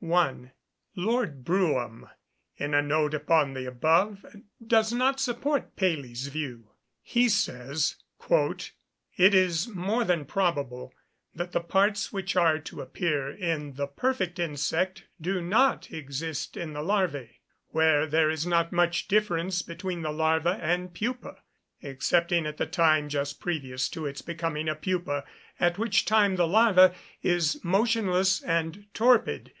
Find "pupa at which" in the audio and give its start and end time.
24.74-26.06